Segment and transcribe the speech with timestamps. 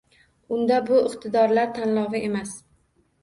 [0.55, 2.57] Unda bu iqtidorlar tanlovi emas